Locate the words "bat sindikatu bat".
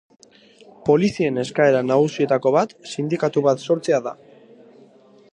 2.55-3.61